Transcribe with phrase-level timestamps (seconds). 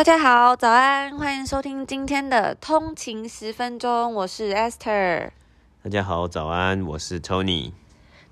[0.00, 5.28] 大家好，早安，欢迎收听今天的通勤十分钟，我是 Esther。
[5.84, 7.72] 大家好，早安，我是 Tony。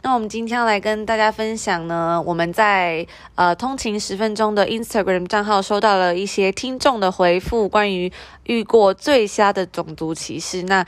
[0.01, 8.11] 那我们今天要来跟大家分享呢，我们在呃通勤十分钟的 Instagram 账号收到了一些听众的回复，关于
[8.45, 10.63] 遇过最瞎的种族歧视。
[10.63, 10.87] 那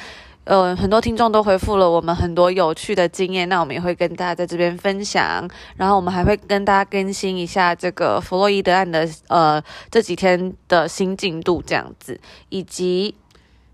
[0.51, 5.49] 呃，很多听众都回复了我们很多有趣的经验，那我们也会跟大家在这边分享。
[5.77, 13.14] 然后我们还会跟大家更新一下这个弗洛伊德案的呃这几天的新进度这样子，以及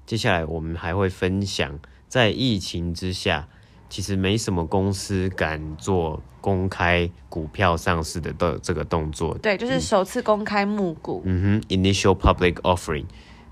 [0.04, 3.48] 接下来我们还会分享，在疫情之下，
[3.88, 9.34] 其实没什么公司敢做公开股票上市的的这个动作。
[9.38, 11.22] 对，就是首次公开募股。
[11.24, 13.06] 嗯哼，Initial Public Offering。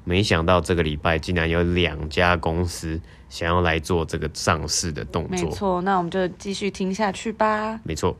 [0.05, 5.49] 没想到这个礼拜竟然有两家公司想要来做这个上市的动作。
[5.49, 7.81] 没错，那我们就继续听下去吧。
[7.83, 8.17] 没错，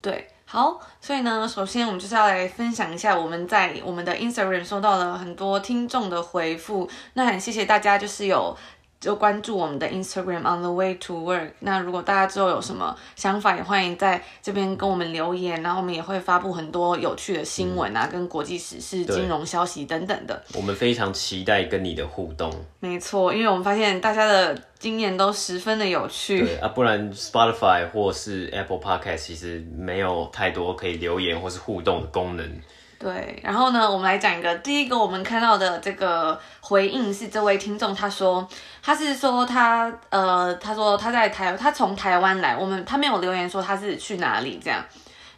[0.00, 8.56] 对，好，所以呢，首先我们就是要来分享一下我们在我们的 Instagram 收到了很多听众的回复，那很谢谢大家，就是有。
[9.00, 11.50] 就关注我们的 Instagram on the way to work。
[11.60, 15.62] 那如果大家之后有什么想法，也欢迎在这边跟我们留言。
[15.62, 20.42] 然后我们也会发布很多有趣的新闻啊，嗯、跟国际时事、金融消息等等的。
[20.54, 22.52] 我们非常期待跟你的互动。
[22.80, 26.40] 没错，因为我们发现大家的经验都十分的有趣。
[26.40, 32.60] 对啊，不然 Spotify 或是 Apple Podcast 其实没有太多可以留言或是互动的功能。
[32.98, 38.46] 对，然后呢，我们来讲一个第一个我们看到的这个回应是这位听众他说，
[38.82, 44.84] 他是说他呃，他说他在台，他从台湾来，我们他没有留言说他是去哪里这样。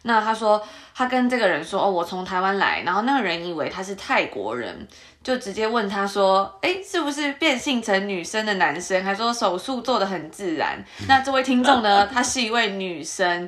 [0.01, 0.59] 那他说
[0.95, 4.87] 他跟这个人说哦，我从台湾来，然后那个人以为他是泰国人，
[5.23, 9.03] 就直接问他说，哎，是不是变性成女生的男生？
[9.03, 10.83] 还说手术做得很自然。
[11.07, 13.47] 那这位听众呢，她是一位女生。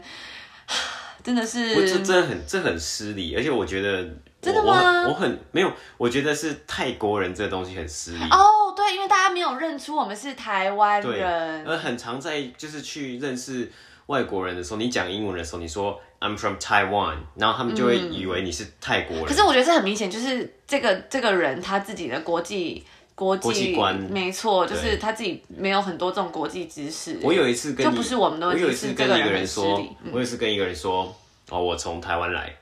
[1.23, 4.03] 真的是，我这真的很这很失礼，而且我觉得
[4.41, 5.03] 真的吗？
[5.03, 8.73] 我，我很没有，我觉得是泰国人这个东西很失礼哦。
[8.75, 13.71] 对，因为大家没有认出我们是台湾人，而很常在就是去认识
[14.07, 19.25] 外国人的时候，你讲英文的时候，你说 I'm from Taiwan，然后他们就会以为你是泰国人。
[19.25, 22.83] 嗯、可是我觉得这很明显，就是这个这个人他自己的国际。
[23.15, 27.19] 国际观没错，就是他自己没有很多这种国际知识。
[27.21, 31.15] 我有一次跟就不是我们的问题，我有一次跟一个人说，嗯、我有一次跟一个人说，
[31.49, 32.55] 哦，我从台湾来，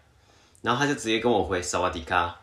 [0.62, 2.36] 然后他就直接跟我回萨瓦迪卡。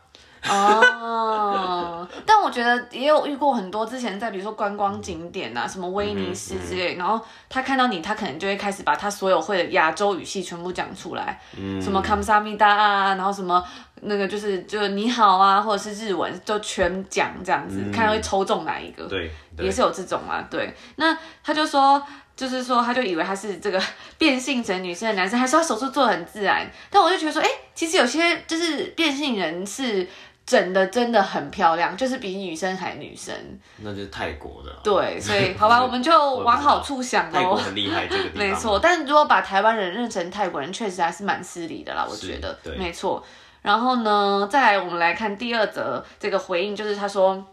[0.47, 13.65] 哦，但我觉得也有遇过很多之前在比如说观光景点啊，什么威尼斯之类，然后他看到你，他可能就会开始把他所有会的亚洲语系全部讲出来，嗯、什么卡姆萨米达啊，然后什么
[14.03, 22.03] 那个就是就是你好啊，或者是日文就全讲这样子，嗯、看会抽中哪一个，对，对也是有这种啊，对，那他就说。
[22.39, 23.83] 就是说，他就以为他是这个
[24.17, 26.65] 变性成女生的男生，还说他手术做得很自然。
[26.89, 30.07] 但我就觉得说，哎，其实有些就是变性人是
[30.49, 33.35] 整的真的很漂亮，就是比女生还女生。
[33.77, 34.73] 那就是泰国的。
[34.83, 37.31] 对，所以 好吧，我们就往好处想哦。
[37.33, 38.39] 泰国很厉害，这个地方。
[38.49, 42.59] 没错，但如果把台湾人认成泰国人，确实还是蛮失礼的啦，我觉得。
[42.65, 42.75] 对。
[42.77, 43.23] 没错。
[43.61, 47.47] 然后呢，再来我们来看第二则这个回应，就是他说。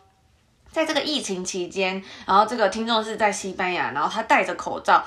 [0.71, 5.01] 在这个疫情期间，然后这个听众是在西班牙，然后他戴着口罩，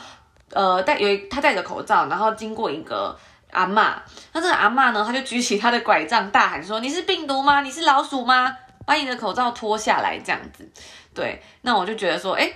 [0.50, 3.14] 呃，戴有一他戴着口罩，然后经过一个
[3.50, 3.94] 阿嬷，
[4.32, 7.60] 那这个阿嬷呢，他就举起他的拐杖，大喊说：“你是病毒吗？
[7.62, 8.56] 你是老鼠吗？
[8.86, 10.68] 把你的口罩脱下来！”这样子，
[11.14, 12.50] 对，那我就觉得说，哎，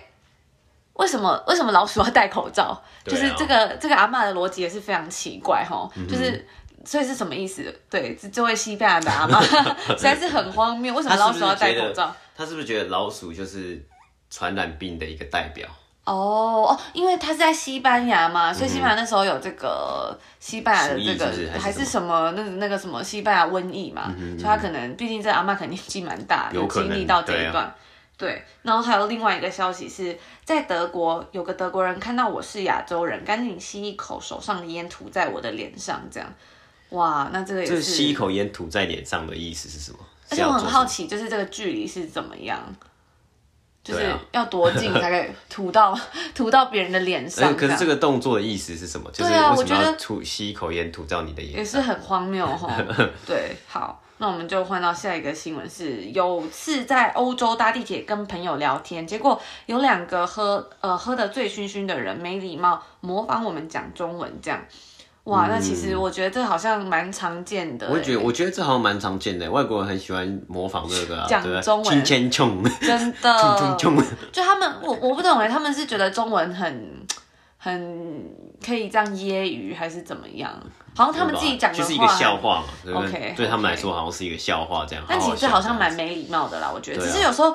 [0.95, 2.83] 为什么为什么老鼠要戴口罩？
[3.05, 6.47] 就是这个这个阿嬷的逻辑也是非常奇怪哈，就是。
[6.85, 7.63] 所以是什么意思？
[7.89, 9.41] 对，这这位西班牙的阿妈
[9.95, 10.93] 实在是很荒谬。
[10.93, 12.13] 为什么老鼠要戴口罩？
[12.37, 13.81] 他是不是觉得老鼠就是
[14.29, 15.69] 传染病的一个代表？
[16.05, 27.73] 哦哦，因为他是在西班牙嘛，所以西班牙那时候有这个西班牙的这个还是什么那那个什么西班牙瘟疫嘛，所以他可能毕竟这阿嬷肯定年纪蛮大，有经历到这一段。
[28.19, 36.33] 对，然后还有另外一个消息是在德国，有个德国人看到我是亚洲人，赶紧吸一口手上的烟涂在我的脸上，这样。
[36.91, 39.99] 哇，那这个也是吸一口烟涂在脸上的意思是什么？
[40.31, 42.61] 而且我很好奇，就是这个距离是怎么样？
[43.85, 45.99] 就是要多近才可以吐到
[46.35, 47.57] 吐到别人的脸上？
[47.57, 49.11] 可是这个动作的意思是什么？
[49.11, 51.59] 就是为什么要吐吸一口烟吐到你的脸上？
[51.59, 52.77] 也是很荒谬哈。
[53.27, 64.65] 对，好，那我们就换到下一个新闻，是有次在欧洲搭地铁跟朋友聊天，结果有两个喝呃喝得醉醺醺的人没礼貌模仿我们讲中文这样。
[65.25, 67.89] 哇，那其实我觉得这好像蛮常见的。
[67.89, 69.49] 我也觉得，我觉得这好像蛮常见的。
[69.51, 72.05] 外国人很喜欢模仿这个讲中文，
[72.81, 73.77] 真的，
[74.33, 77.07] 就他们，我我不懂哎，他们是觉得中文很
[77.57, 78.25] 很
[78.65, 80.53] 可以这样揶揄，还是怎么样？
[80.95, 82.65] 好像他们自己讲的话就是一个笑话嘛。
[82.85, 85.05] 对 OK，对他们来说好像是一个笑话这样。
[85.09, 87.07] 但其实好像蛮没礼貌的啦，我觉得。
[87.07, 87.55] 只是有时候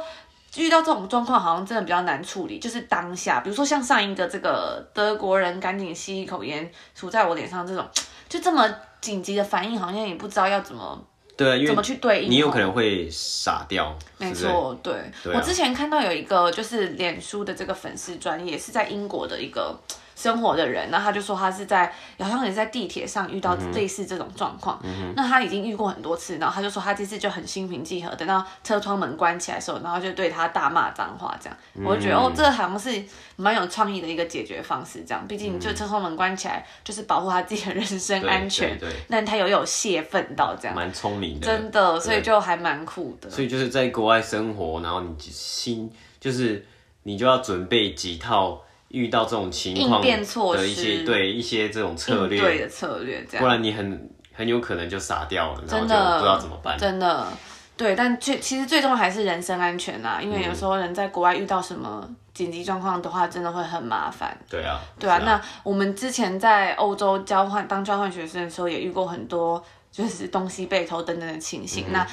[0.64, 2.60] 遇到这种状况，好像真的比较难处理。
[2.60, 7.88] 就是当下，比如说像上一个这个德国人赶紧吸一口烟吐在我脸上这种，
[8.30, 8.68] 就这么
[9.02, 11.02] 紧急的反应，好像也不知道要怎么。
[11.36, 12.32] 对，怎么去对应？
[12.32, 13.96] 你有可能会傻掉。
[14.18, 14.94] 没错，对，
[15.34, 19.80] 我之前看到有一个就是脸书的这个粉丝专业是在英国的一个。
[20.18, 33.04] 生活的人，那他就说他是在好像也是在地铁上遇到类似这种状况，嗯、那他已经遇过很多次，然后他就说他这次就很心平气和，等到车窗门关起来的时候，然后就对他大骂脏话，这样，嗯、我就觉得哦，这好像是
[33.36, 43.30] 蛮有创意的一个解决方式，这样，毕竟就车窗门关起来就是保护他自己的人身安全，对，对，对，但他又有泄愤到这样，蛮聪明的，真的，所以就还蛮酷的。
[43.30, 46.66] 所以就是在国外生活，然后你心就是
[47.04, 48.64] 你就要准备几套。
[48.90, 56.78] 遇到这种情况的一些对一些这种策略，对的策略，这样，不然你很很有可能就傻掉了，然后就不知道怎么办。
[56.78, 57.28] 真的，
[57.76, 64.38] 对，但最其实最终还是人身安全呐，因为有时候人在国外遇到什么紧急状况的话，真的会很麻烦。
[64.50, 65.20] 对啊，对啊。
[65.26, 69.62] 那我们之前在欧洲交换当交换学生的时候，也遇过很多
[69.92, 71.92] 就是东西被偷等等的情形。
[71.92, 72.08] 那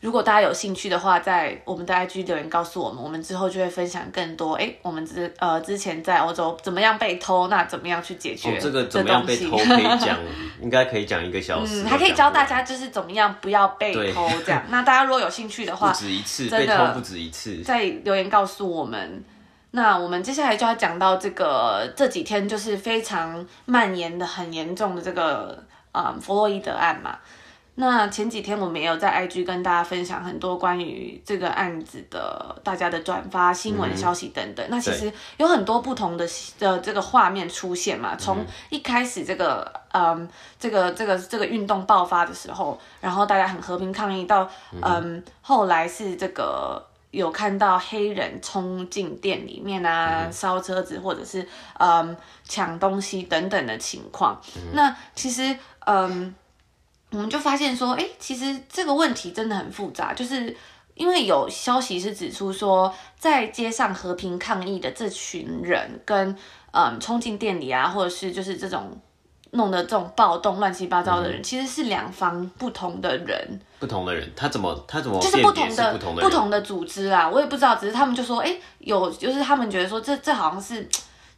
[0.00, 4.54] 如果大家有兴趣的话，在我们的 IG 留言告诉我们，我们之后就会分享更多。
[4.54, 8.50] 哎，我们之呃之前在欧洲怎么样被偷，那怎么样去解决？
[8.50, 10.18] 哦，这个怎么样被偷可以讲，
[10.62, 11.82] 应该可以讲一个小时。
[11.82, 14.64] 嗯，还可以教大家就是怎么样不要被偷这样。
[14.70, 19.22] 那大家如果有兴趣的话，不止一次被偷，不止一次，在留言告诉我们。
[19.72, 25.62] 那我们接下来就要讲到这个这几天就是非常蔓延的很严重的这个
[25.92, 27.18] 嗯弗洛伊德案嘛。
[27.80, 34.64] 那前几天我们也有在 IG 跟大家分享很多关于这个案子的大家的转发新闻消息等等。
[34.66, 36.28] 嗯、那其实有很多不同的
[36.58, 40.28] 的这个画面出现嘛，从一开始这个嗯
[40.58, 44.46] 这个这个这个运动爆发的时候，然后大家很和平抗议到
[44.82, 51.48] 嗯后来是这个有看到黑人冲进店里面啊烧车子或者是
[51.78, 54.38] 嗯抢东西等等的情况。
[54.74, 55.56] 那其实
[55.86, 56.34] 嗯。
[57.12, 60.56] 我们就发现说，哎，其实这个问题真的很复杂，就是
[60.94, 66.36] 因为有消息是指出说，在街上和平抗议的这群人跟
[66.72, 68.96] 嗯冲进店里啊，或者是就是这种
[69.50, 73.60] 弄得这种暴动乱七八糟的人，嗯、其实是两方不同的人。
[73.80, 77.28] 不同的人，他怎么他怎么就是不同的不同的，不同的组织啊？
[77.28, 80.88] 我也不知道，只是他们就说，哎，有就是他们觉得说这这好像是。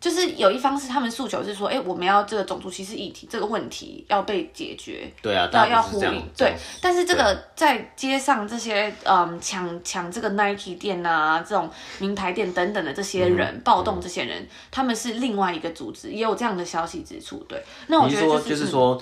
[0.03, 6.57] 就是有一方是他们诉求是说，哎、欸，我们要这个种族歧视议题这个问题要被解决，对啊，要要呼应，对。
[6.81, 11.71] 但是这个在街上这些嗯抢抢这个 Nike 店啊，这种
[12.01, 17.47] 名牌店等等的这些人、嗯、暴动，这些人、嗯、他们是另外一个组织，也有这样的消息之处。
[17.49, 19.01] 对，那我觉得就是，就是说，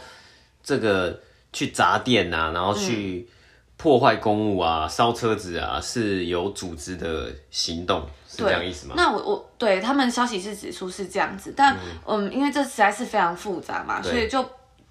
[0.63, 1.19] 这个
[1.55, 3.27] 去砸店啊，然后去
[3.81, 8.07] 破坏公物啊，烧、嗯、车子啊，是有组织的行动。
[8.29, 8.95] 是这样意思吗？
[8.97, 11.75] 那我我对他们消息是指出是这样子，但
[12.07, 14.45] 嗯，嗯，因为这实在是非常复杂嘛，所以就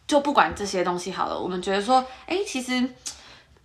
[0.07, 1.39] 就不管这些东西好了。
[1.39, 2.73] 我们觉得说，哎、欸，其实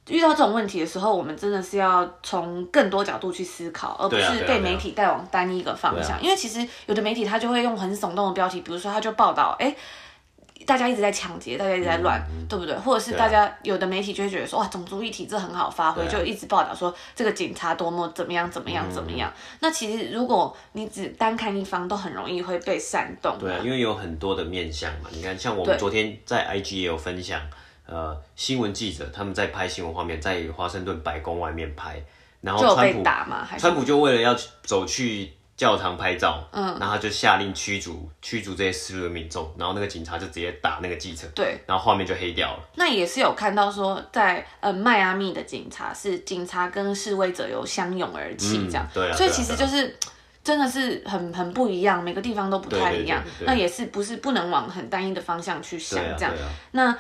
[0.09, 6.23] 遇到这种问题的时候，我们真的是要从更多角度去思考，而不是被媒体带往单一个方向。
[6.23, 9.77] 因为其实有的媒体他就会用很耸动的标题，比如说他就报道，哎、欸。
[10.67, 12.75] 大家一直在抢劫，大家一直在乱，嗯、对不对？
[12.77, 19.31] 或者是大家有的媒体就会觉得说，哇，种族议题这很好发挥，啊、就一直报道说这个警察多么怎么样怎么样怎么样。
[19.31, 23.37] 嗯、那其实如果你只单看一方，都很容易会被煽动。
[23.39, 25.11] 对啊，因为有很多的面向嘛。
[25.13, 27.41] 你看，像我们昨天在 IG 也有分享，
[27.87, 32.03] 呃，新闻记者他们在拍新闻画面，在华盛顿白宫外面拍，
[32.41, 35.33] 然后川普打嘛，川普就为了要走去。
[35.57, 42.63] 教堂拍照，嗯，然后他就下令驱逐驱逐这些示威民众，然后那个警察就直接打那个记者，对，然后画面就黑掉了。
[42.75, 49.97] 那也是有看到说在，在呃迈阿密的警察是警察跟示威者有相拥而泣这样，嗯、对、啊，所以其实就是
[50.43, 53.23] 真的是很很不一样，每个地方都不太一样。
[53.47, 56.33] 那也是不是不能往很单一的方向去想这样，
[56.73, 56.97] 那。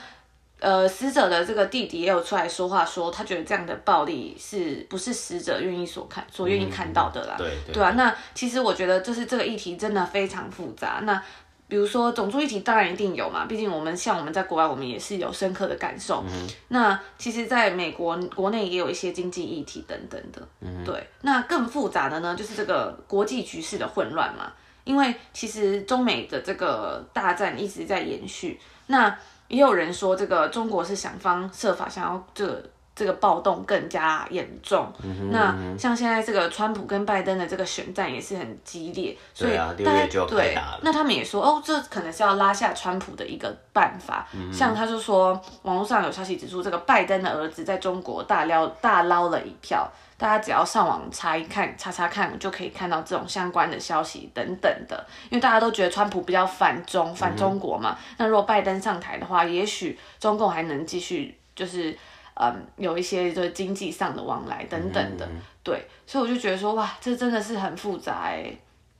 [0.64, 7.36] 呃，死者的这个弟弟也有出来说话，说他觉得这样的暴力是不是死者愿意所看、所愿意看到的啦？
[7.36, 7.90] 嗯、对对，对啊。
[7.90, 11.00] 那其实我觉得，就是这个议题真的非常复杂。
[11.02, 11.22] 那
[11.68, 16.24] 比如说种族议题，当然一定有嘛，毕竟我们像我们在国外，我们也是有深刻的感受。
[16.26, 20.40] 嗯、那其实，在美国国内也有一些经济议题等等的。
[20.60, 20.82] 嗯。
[20.82, 21.06] 对。
[21.20, 24.50] 那更复杂的呢，就是这个国际局势的混乱嘛，
[24.84, 28.58] 因为其实中美的这个大战一直在延续。
[28.86, 29.14] 那
[29.48, 32.62] 也有人说，这个中国是想方设法想要这
[32.94, 34.92] 这个暴动更加严重。
[35.30, 44.26] 那像现在这个川普跟拜登的这个选战也是很激烈，所以大家对，那他们也说哦，这可能是要拉下川普的一个办法。
[44.32, 49.90] 嗯、像他就说，网络上有消息指出，这个拜登的儿子在中国大捞大捞了一票。
[50.16, 55.04] 大家只要上网查一看，查查看，就可以看到这种相关的消息等等的。
[55.28, 57.98] 因为大家都觉得川普比较反中、反中国嘛。
[57.98, 61.94] 嗯、那如果拜登上台的话，也许中共还能继续，就是
[62.34, 65.28] 嗯，有一些就是经济上的往来等等的。
[65.62, 68.50] 对，所以我就觉得说，哇，这真的是很复杂哎。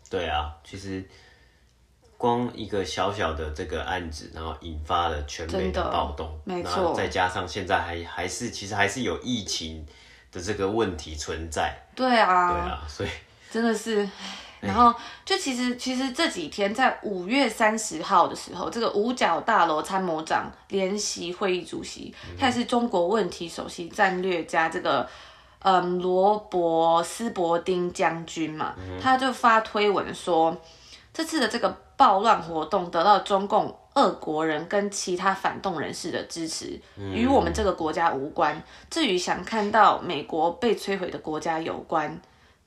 [0.09, 1.05] 对啊，其实
[2.17, 6.95] 光一个小小的这个案子，然后引发了全美的暴动，没错。
[6.95, 9.87] 再加上现在还还是其实还是有疫情。
[10.35, 13.09] 的这个问题存在，对啊，对啊，所以
[13.53, 14.05] 真的是，
[14.65, 14.95] 然后
[15.25, 25.09] 就其实其实这几天在五月三十号的时候，这个五角大楼参谋长联席会议主席，他也是中国问题首席战略家，这个
[25.61, 30.57] 嗯罗伯斯伯丁将军嘛，他就发推文说，
[31.13, 33.77] 这次的这个暴乱活动得到中共。
[33.95, 38.61] 俄国人跟其他反动人士的支持，与我们这个国家无关。
[38.91, 42.21] 至于想看到美国被摧毁的国家有关，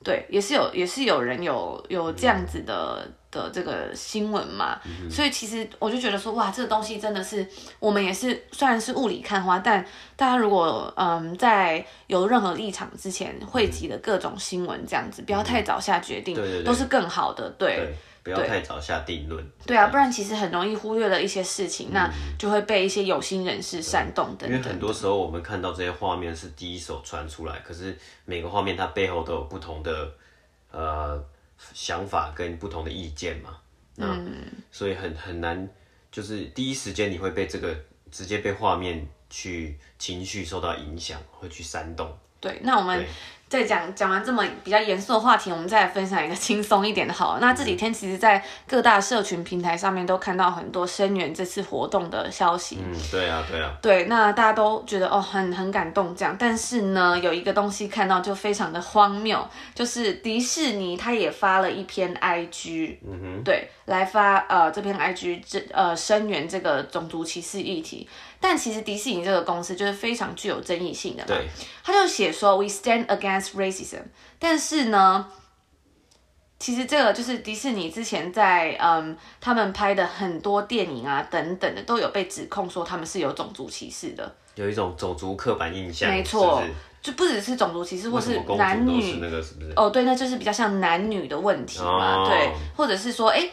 [0.04, 4.78] 对，也是有，也是有人有有这样子的的这个新闻嘛。
[5.10, 7.46] 所以其实我就觉得说，哇，这个东西真的是
[7.80, 9.84] 我们也是，虽然是雾里看花，但
[10.16, 17.94] 大家如果嗯在有任何立场之前汇集的各种新闻这样子，不要太早下决定，都是更好的，对。
[18.34, 19.44] 不要太早下定论。
[19.66, 24.50] 对啊，不然其实很容易忽略了一些事情，嗯、那就会被一些有心人士煽动等等。
[24.50, 30.12] 因为很多时候我们看到这些画面是第一手传出来，可是每个画面它背后都有不同的
[30.70, 31.24] 呃
[31.72, 33.56] 想法跟不同的意见嘛。
[33.96, 34.30] 嗯。
[34.70, 35.68] 所以很很难，
[36.12, 37.76] 就是第一时间你会被这个
[38.10, 42.16] 直接被画面去情绪受到影响，会去煽动。
[42.40, 43.04] 对，那我们。
[43.48, 47.38] 在讲讲完这么比较严肃的话题，我们再来分享一个轻松一点的好。
[47.40, 52.78] 那这几天其实，在各大社群平台上面都看到很多声援这次活动的消息。
[52.84, 53.74] 嗯，对啊，对啊。
[53.80, 56.36] 对，那大家都觉得哦，很很感动这样。
[56.38, 59.42] 但是呢，有一个东西看到就非常的荒谬，
[59.74, 68.06] 就是迪士尼他也发了一篇 IG，嗯哼，对，来发呃这篇 IG 这呃声援这个种族歧视议题。
[68.40, 71.48] 但其实迪士尼这个公司就是非常具有争议性的嘛，对，
[71.82, 74.00] 他就写说 We stand against racism。
[74.38, 75.26] 但是呢，
[76.58, 86.62] 其实这个就是迪士尼之前在嗯他们拍的很多电影啊等等的都有被指控说他们是有种族歧视的，有一种种族刻板印象，没错，
[87.00, 89.22] 就不只是种族歧视，或是男女？
[89.76, 93.48] 哦，对，那就是比较像男女的问题嘛，哦、对，或者是说哎。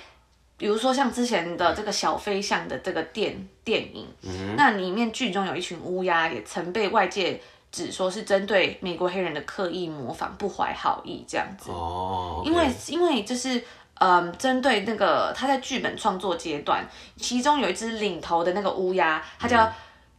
[0.57, 7.37] 比如说像之前的这个小飞象的这个电电影，嗯、那里面剧中有一群乌鸦，也曾被外界
[7.75, 11.69] 指说是针对美国黑人的刻意模仿，不怀好意这样子。
[11.69, 13.61] 哦，okay、因为因为就是
[13.95, 19.69] 嗯，针对那个他在剧本创作阶段，其中有一只领头的那个乌鸦，它叫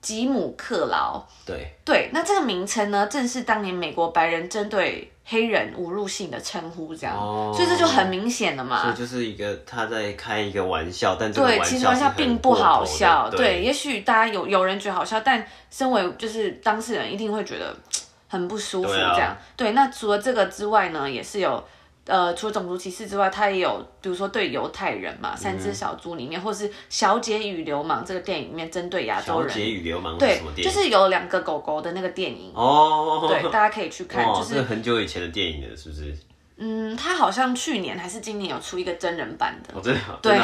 [0.07, 1.21] 吉姆克劳。
[1.45, 5.11] 对对，那这个名称呢，正是当年美国白人针对。
[5.29, 8.81] 黑人侮辱性的称呼，这样，哦、所以这就很明显了嘛。
[8.85, 13.29] 所以就是一个他在开一个玩笑，但这个玩笑对，其实玩笑并不好笑。
[13.29, 17.77] 对，对，也许大家有有人觉得好笑，但身为就是当事人一定会觉得
[18.31, 18.89] 很不舒服。
[18.89, 21.61] 这样，對，啊、对，那除了这个之外呢，也是有。
[22.07, 29.51] 呃，除了种族歧视之外，他也有，比如说对犹太人嘛，嗯《三只小猪》里面，或是《小姐与流氓》这个电影里面针对亚洲人。
[29.51, 30.17] 小姐与流氓？
[30.17, 32.53] 对，就是有两个狗狗的那个电影。
[32.55, 33.27] 哦。
[33.29, 36.17] 对，大家可以去看，哦、就是很久以前的电影了，是不是？
[36.59, 39.75] 嗯，他好像去年还是今年有出一个真人版的。
[39.77, 40.01] 哦，真的。
[40.23, 40.41] 对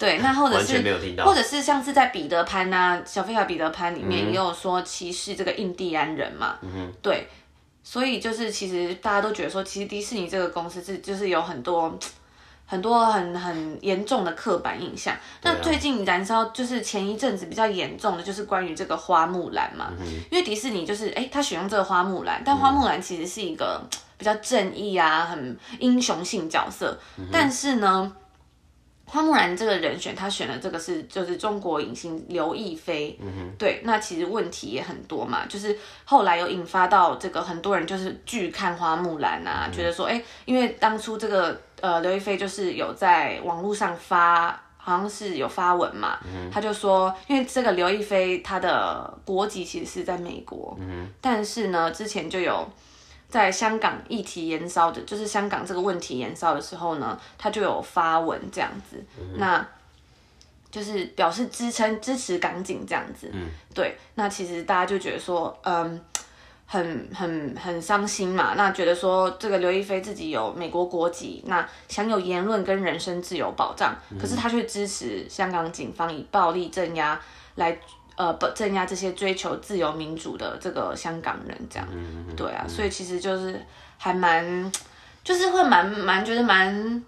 [0.00, 0.82] 对，那或者是
[1.24, 6.58] 或者是像是在彼得潘呐，《小飞侠彼得潘》里面也有说歧视这个印第安人嘛。
[6.62, 6.92] 嗯哼。
[7.00, 7.28] 对。
[7.88, 11.96] 所以就是，其实大家都觉得说，其实迪士尼这个公司是就是有很多
[12.66, 15.14] 很多很很严重的刻板印象。
[15.42, 19.92] 那最近燃烧就是前一阵子比较严重的，就是关于这个花木兰嘛。
[20.32, 23.80] 因为迪士尼就是哎，他选用这个花木兰，但花木兰其实是一个
[24.18, 26.98] 比较正义啊、很英雄性角色，
[27.30, 28.12] 但是呢。
[29.08, 52.68] 花木兰这个人选，他选的这个是就是中国影星刘亦菲，嗯、哼对，那其实问题也很多嘛，就是后来有引发到这个很多人就是拒看花木兰啊，嗯、觉得说，哎，因为当初这个呃刘亦菲就是有在网络上发，好像是有发文嘛，嗯、哼他就说，因为这个刘亦菲她的国籍其实是在美国，嗯、哼但是呢之前就有。
[53.28, 59.66] 在香港议题延烧的，就是香港这个问题延烧的时候呢，他就有发文这样子，嗯、那
[60.70, 63.30] 就是表示支撑支持港警这样子。
[63.32, 66.00] 嗯，对，那其实大家就觉得说，嗯，
[66.66, 77.20] 很很很伤心嘛，那觉得说这个刘亦菲自己有美国国籍，那享有言论跟人身自由保障，嗯、可是他却支持香港警方以暴力镇压
[77.56, 77.78] 来
[78.16, 83.64] 呃不镇压这些追求自由民主的这个香港人，这样，嗯、对啊，所以其实就是
[83.96, 84.72] 还蛮，
[85.22, 87.02] 就是会蛮蛮觉得蛮。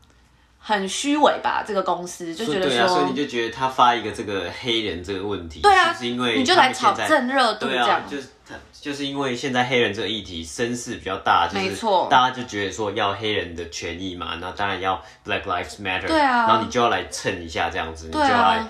[0.60, 18.66] 很虚伪吧，这个公司就觉得说，对啊，所以你就觉得他发一个这个黑人这个问题，对啊，是因为你就来炒正热度这样，啊、就是他就是因为现在黑人这个议题声势比较大，没错，就是大家就觉得说要黑人的权益嘛，那当然要 Black Lives Matter，对啊，然后你就要来蹭一下这样子，你就要来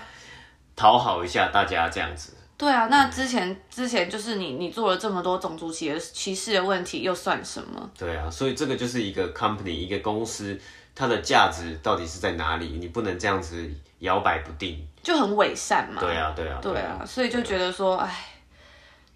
[0.78, 7.90] 讨好一下大家这样子，对啊，那之前之前就是你你做了这么多种族歧视歧视的问题，又算什么？
[7.98, 10.56] 对啊，所以这个就是一个 company 一个公司。
[10.94, 12.76] 它的价值到底是在哪里？
[12.80, 13.70] 你不能这样子
[14.00, 16.00] 摇摆不定，就很伪善嘛。
[16.00, 18.12] 对啊，对啊，对啊，所以就觉得说，哎，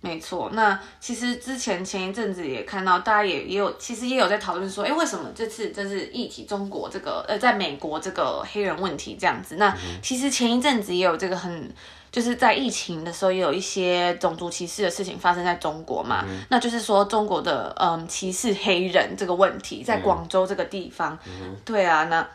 [0.03, 0.51] 没错。
[0.53, 9.57] 那其实之前前一阵子也看到，大家也也有，其实也有在讨论说，哎，为什么这次这是议题中国这个呃，在美国这个黑人问题这样子？
[9.57, 11.73] 那其实前一阵子也有这个很。
[12.13, 22.29] 就是在疫情的时候，也有一些种族歧视的事情发生在中国嘛，嗯、那就是说中国的嗯歧视黑人这个问题，在广州这个地方，嗯、对啊，那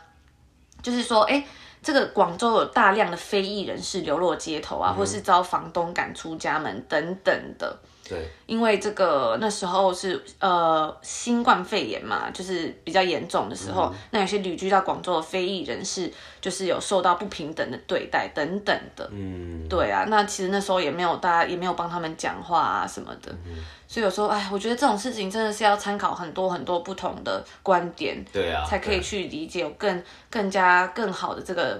[0.82, 1.46] 就是说，哎、欸，
[1.88, 7.74] 这个广州有大量的非裔人士流落街头啊，嗯、或是遭房东赶出家门等等的。
[8.08, 16.10] 对，因为这个那时候是呃新冠肺炎嘛，就是比较严重的时候，嗯、那有些旅居到广州的非裔人士，
[16.40, 19.08] 就是有受到不平等的对待等等的。
[19.12, 31.78] 嗯，对啊，那其实那时候也没有大家也没有帮他们讲话啊什么的，嗯、所以有时候哎，我觉得这种事情真的是要参考很多很多不同的观点，对啊，才可以去理解，有更更加更好的这个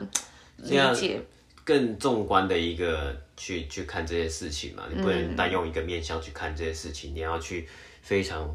[0.59, 1.21] 理解，
[1.69, 3.15] 更纵观的一个。
[3.41, 7.69] 去去看这些事情嘛，你不能单用一个面向去看这些事情，嗯、你要去
[8.03, 8.53] 非常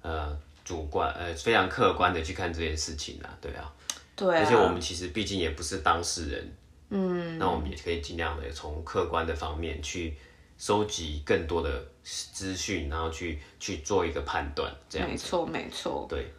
[0.00, 0.34] 呃
[0.64, 3.70] 主观呃非常客观的去看这件事情啊，对啊，
[4.16, 6.56] 对啊，而且我们其实毕竟也不是当事人，
[6.88, 10.16] 嗯，那我们也可以尽量的从客观的方面去
[10.56, 16.32] 收集更多的资讯，然后去去做一个判断，这样子，没错没错，对，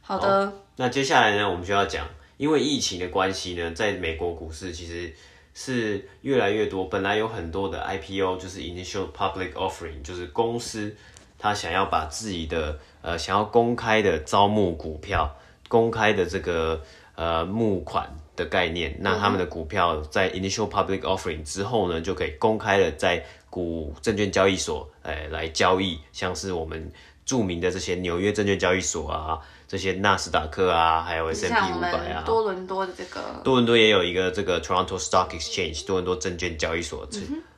[0.00, 0.46] 好的。
[0.46, 5.12] 好，那接下来呢，我们就要讲，因为疫情的关系呢，在美国股市其实。
[5.54, 10.94] 是越来越多，本来有很多的 IPO，就是 Initial Public Offering，就是公司
[11.38, 15.36] 他想要把自己的呃想要公开的招募股票，
[15.68, 16.82] 公开的这个
[17.14, 26.90] 呃募款的概念，那他们的股票在 Initial Public Offering 之后呢，就可以公开的在股证券交易所哎来交易，像是我们
[27.26, 29.38] 著名的这些纽约证券交易所啊。
[29.72, 37.08] 这些纳斯达克啊，还有 S&P 五百啊，多伦多的这个，多伦多也有一个这个 Toronto Stock Exchange，多伦多证券交易所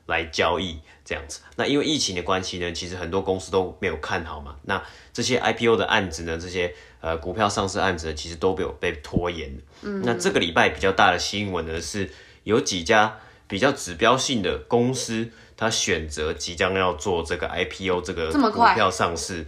[0.07, 1.41] 来交易这样子。
[1.57, 4.55] 那因为疫情的关系呢，其实很多公司都没有看好嘛。
[4.63, 4.81] 那
[5.13, 9.53] 这些 IPO 的案子呢，这些呃股票上市案子呢，其实都被有被拖延。
[9.83, 12.09] 嗯，那这个礼拜比较大的新闻呢，是
[12.45, 19.45] 有几家比较指标性的公司，它选择即将要做这个 IPO 这个股票上市。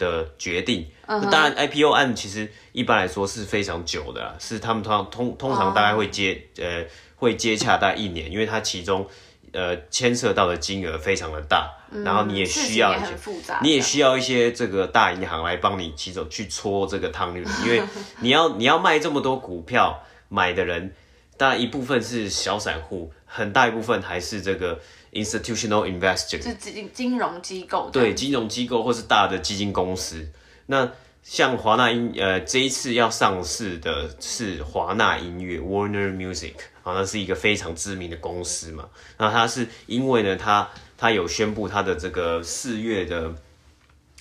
[0.00, 0.86] 的决定，
[1.20, 6.66] 那当然 IPO 案其实一般来说是非常久的啦，是他们通常通通常大概会接、oh.
[6.66, 6.84] 呃
[7.16, 9.06] 会接洽大概一年，因为它其中
[9.52, 13.14] 呃牵涉到的金额非常的大，嗯、然后你也需要一些，
[13.62, 17.82] 你也需要一些这个大银行来帮你其中去搓这个汤圆， 因为
[18.20, 20.94] 你要你要卖这么多股票，买的人
[21.36, 24.78] 当然一部分是小散户，很大一部分还是这个。
[25.12, 30.24] Institutional investor 是金金融机构，对金融机构或是大的基金公司。
[30.70, 36.54] 那像华纳音呃这一次要上市的是华纳音乐 Warner Music，
[36.84, 38.88] 啊，那是一个非常知名的公司嘛。
[39.18, 43.34] 那它是因为呢，它它有宣布它的这个四月的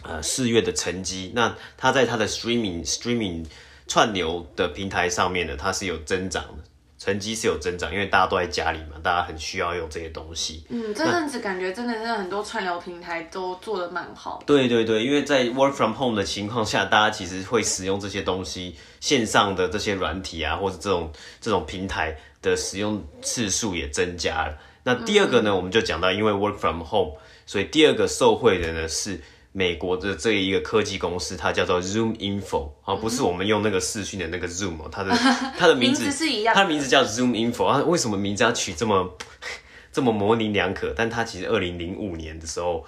[0.01, 1.31] 呃四月的成绩。
[1.35, 3.45] 那它在它的 streaming streaming
[3.87, 6.63] 串流的平台上面呢，它是有增长的。
[6.99, 10.65] 成绩是有增长，因为大家都在家里嘛，大家很需要用这些东西。
[10.67, 14.43] 嗯，这阵子感觉真的是很多串流平台都做的蛮好。
[14.45, 21.09] 对对对，因为在 work from home 的情况下，大家其实会使用这些东西，线上的这些软体啊，或者这种
[21.39, 24.57] 这种平台的使用次数也增加了。
[24.83, 27.13] 那第二个呢，嗯、我们就讲到，因为 work from home，
[27.45, 29.21] 所以第二个受惠的呢是。
[29.59, 35.11] 美国的这一个科技公司，它叫做 Zoom Info，啊，不是我们用那个视讯的那个 Zoom，它的
[35.59, 39.17] 它的名字，名字是一样，它的名字叫 Zoom Info，啊，为什么名字要取这么
[39.91, 40.93] 这么模棱两可？
[40.95, 42.85] 但它其实二零零五年的时候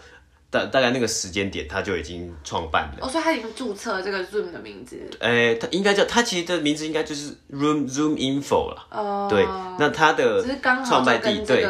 [0.52, 2.98] 大大概那个时间点，他就已经创办了。
[3.00, 5.00] 哦，所以他已经注册了这个 Zoom 的名字。
[5.20, 8.86] 诶、欸，他应该叫他其实的名字应该就是 Room Zoom Info 了。
[8.92, 9.28] 哦。
[9.30, 9.46] 对，
[9.80, 10.44] 那他的
[10.86, 11.64] 创办地对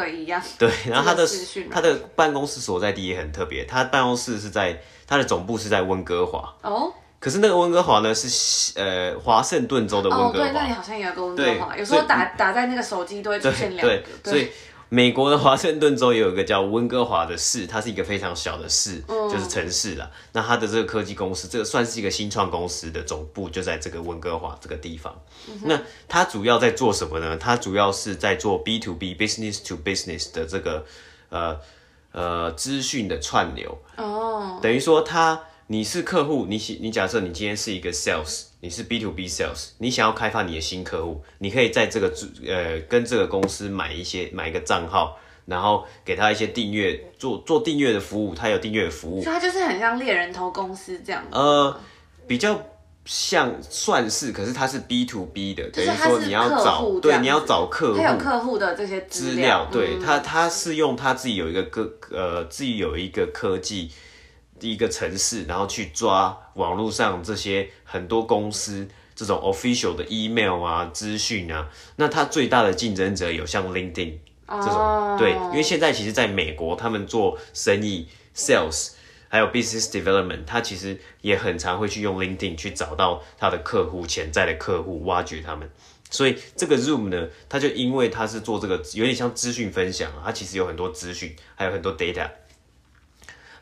[0.58, 1.24] 对，然后他的
[1.70, 6.52] 他的办公室所在地也很特别，他办公室是在他的总部是在温哥华。
[6.62, 6.92] 哦。
[7.20, 10.28] 可是那个温哥华呢是呃华盛顿州的温哥华。
[10.28, 13.88] 哦，对，那里好像也有个温哥华，有时候打打在那个手机都会出现两个。
[13.88, 14.48] 对，对，所以。
[14.92, 20.10] 美国的华盛顿州也有一个叫温哥华的市，它是一个非常小的市，嗯、就是城市啦。
[20.32, 25.18] 那它的这个科技公司，这个算是一个新创公司的总部就在这个温哥华这个地方。
[25.48, 27.38] 嗯、那它主要在做什么呢？
[27.38, 30.84] 它主要是在做 B to B business to business 的这个
[31.30, 31.58] 呃
[32.12, 33.78] 呃资讯的串流。
[33.96, 35.44] 哦，等于说它。
[35.68, 42.06] 你是客户，你你假设你今天是一个 sales，你是 B to B sales，你想要开发你的新客户，你可以在这个
[42.46, 51.24] 呃跟这个公司买一些买一个账号，然后给他一些订阅，做做订阅的服务，他有订阅的服务，所以它就是很像猎人头公司这样。
[51.32, 51.76] 呃，
[52.28, 52.56] 比较
[53.04, 63.90] 像算是，可是他是 B to B 的，等于说你要找对，你要找客户，他有客户的这些资料，对他他是用他自己有一个个呃自己有一个科技。
[64.70, 75.18] 一个城市，然后去抓网络上这些很多公司这种 official 的 email 啊、资讯啊，那它最大的竞争者有像 LinkedIn 这种，oh.
[75.18, 78.92] 对，因为现在其实在美国，他们做生意 sales
[79.28, 85.70] 还有 business development，他其实也很常会去用 LinkedIn 去找到他的客户、潜在的客户，挖掘他们。
[86.10, 92.28] 所以这个 Zoom 呢，它就因为它是做这个有点像资讯分享啊，它其实有很多资讯，还有很多 data。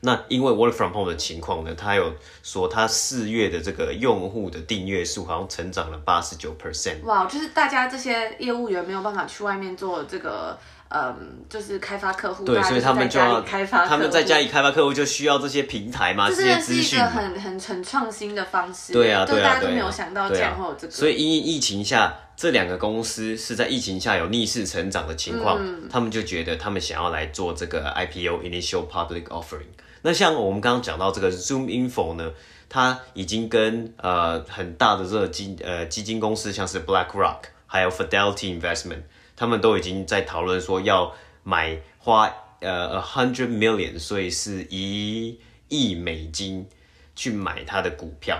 [0.03, 7.03] 那因为 work from home 的情况呢，他有说他四月的这个用户的订阅数好像成长了八十九 percent。
[7.05, 10.59] 哇，就是大家这些业务员没有办法去外面做这个，
[10.89, 16.83] 嗯，就是开发客户，对，所以他们就要开发，他们在家里开发客户就需要这些平台嘛，这些资讯。
[16.83, 18.95] 这是一个很很很创新的方式。
[18.95, 20.93] 对啊，对啊，大家都没有想到这样会有这个。
[20.93, 29.69] 所以因疫情下，这两个公司是在疫情下有逆势成长的情况，嗯，他们就觉得他们想要来做这个 IPO Initial Public Offering。
[30.03, 32.33] 那像我们刚刚讲到这个 Zoom Info 呢，
[32.69, 39.03] 它已经跟呃很大的这个基呃基金公司，像是 BlackRock 还有 Fidelity Investment，
[39.37, 46.67] 他们都已经在讨论说要买花呃 a hundred million，所以是一亿美金
[47.15, 48.39] 去买它的股票，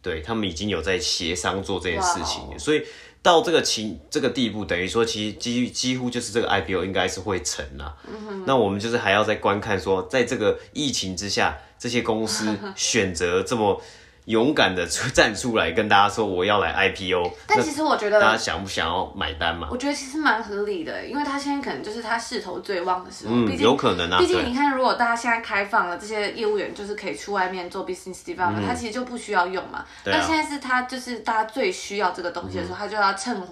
[0.00, 2.84] 对，他们已经有在协商做这件事情.所以。
[3.22, 7.96] 到这个情这个地步，等于说其实几几乎就是这个 IPO 应该是会成啦。
[8.06, 8.44] 嗯。
[8.46, 13.80] 那我们就是还要再观看说，在这个疫情之下，这些公司 选择这么。
[14.26, 19.68] 勇敢的出站出来跟大家说我要来 IPO，但其实我觉得大家想不想要买单嘛？
[19.70, 24.18] 我觉得其实蛮合理的，因为他现在可能就是他势头最旺的时候，嗯，有可能啊。
[24.18, 29.84] 毕竟你看，如果大家现在开放了，这些业务员就是可以出外面做 business development，嗯，他其实就不需要用嘛。
[30.04, 33.42] 那，啊，现在是他就是大家最需要这个东西的时候，嗯，他就要趁。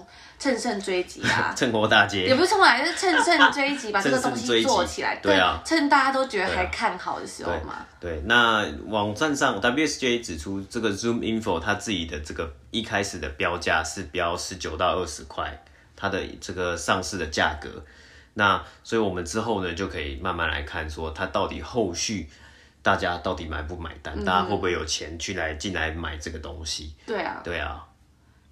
[0.41, 1.53] 乘胜追击啊！
[1.55, 5.15] 趁火打劫，也不是趁火打劫，是趁胜追击，把这个 东西做起来。
[5.17, 7.85] 对啊，趁大家都觉得还看好的时候嘛。
[7.99, 15.63] 对，对那网站上 WSJ 指出，这个 Zoom Info 它自己的这个一开始的标价是标十九到二十块，
[15.95, 17.69] 它的这个上市的价格。
[18.33, 22.27] 那所以我们之后呢，就可以慢慢来看，说它到底后续
[22.81, 26.95] 大家到底买不买单，嗯、大家会不会有钱去来进来买这个东西？
[27.05, 27.85] 对啊，对啊。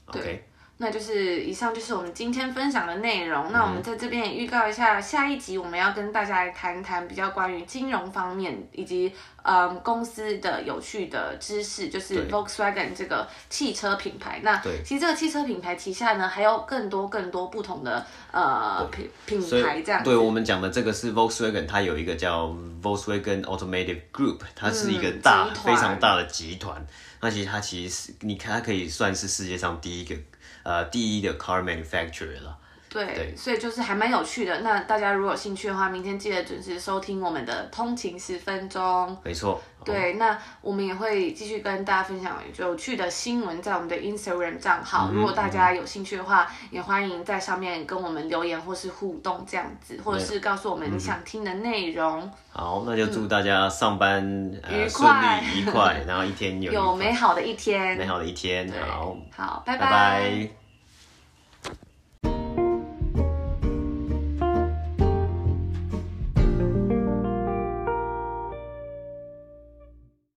[0.06, 0.46] OK。
[0.82, 3.48] 那就是以上就是我们今天分享的内容。
[3.48, 9.14] 嗯、那我们在这边也预告一下，下一集我们要跟大家来谈谈比较关于金融方面以及
[9.44, 14.40] 嗯公司的有趣的知识，就是 Volkswagen 这个汽车品牌。
[14.42, 20.02] 那其实这个汽车品牌旗下呢还有更多更多不同的呃品品牌这样。
[20.02, 26.88] 对，我们讲的这个是 Volkswagen，它有一个叫 Volkswagen Automotive Group，它是一个大、嗯、非常大的集团。
[27.20, 30.16] 那其实它其实是你看它可以算是世界上第一个。
[30.64, 32.58] 呃，第一的 car manufacturer 了。
[32.90, 34.62] 对，对，所以就是还蛮有趣的。
[34.62, 39.16] 那大家如果有兴趣的话，明天记得准时收听我们的通勤十分钟。
[39.24, 39.62] 没错。
[39.86, 45.08] 对，那我们也会继续跟大家分享有趣的新闻，在我们的 Instagram 账号。
[45.10, 45.16] 嗯。
[45.16, 52.20] 如果大家有兴趣的话，也欢迎在上面跟我们留言或是互动这样子，或者是告诉我们你想听的内容。
[52.22, 52.32] 嗯。
[52.52, 54.22] 好，那就祝大家上班，
[54.70, 58.70] 愉快，愉快， 然后一天有有美好的一天，美好的一天。
[58.86, 59.86] 好，好，拜拜。
[59.86, 60.59] 拜拜。